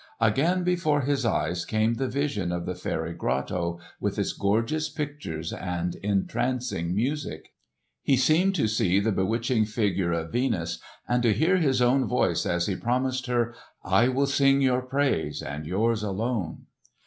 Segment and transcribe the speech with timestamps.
[0.19, 5.53] Again before his eyes came the vision of the fairy grotto with its gorgeous pictures
[5.53, 7.53] and entrancing music.
[8.01, 12.47] He, seemed to see the bewitching figure of Venus and to hear his own voice
[12.47, 13.53] as he promised her,
[13.83, 16.65] "I will sing your praise and yours alone."